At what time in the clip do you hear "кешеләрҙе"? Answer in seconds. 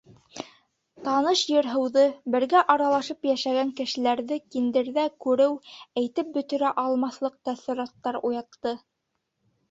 3.79-4.37